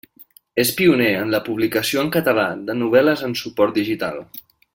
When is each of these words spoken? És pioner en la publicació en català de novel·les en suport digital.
És 0.61 0.69
pioner 0.77 1.09
en 1.17 1.29
la 1.35 1.41
publicació 1.49 2.01
en 2.05 2.09
català 2.17 2.47
de 2.71 2.77
novel·les 2.81 3.23
en 3.29 3.37
suport 3.43 3.79
digital. 3.83 4.21